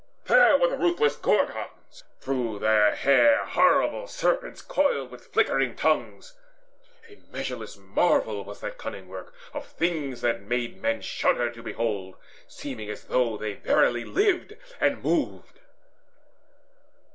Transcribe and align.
There 0.25 0.57
were 0.57 0.67
the 0.67 0.77
ruthless 0.79 1.15
Gorgons: 1.15 2.03
through 2.19 2.57
their 2.57 2.95
hair 2.95 3.45
Horribly 3.45 4.07
serpents 4.07 4.59
coiled 4.63 5.11
with 5.11 5.27
flickering 5.31 5.75
tongues. 5.75 6.33
A 7.07 7.19
measureless 7.31 7.77
marvel 7.77 8.43
was 8.43 8.61
that 8.61 8.79
cunning 8.79 9.09
work 9.09 9.31
Of 9.53 9.67
things 9.67 10.21
that 10.21 10.41
made 10.41 10.81
men 10.81 11.01
shudder 11.01 11.51
to 11.51 11.61
behold 11.61 12.15
Seeming 12.47 12.89
as 12.89 13.03
though 13.03 13.37
they 13.37 13.53
verily 13.53 14.03
lived 14.03 14.57
and 14.79 15.03
moved. 15.03 15.59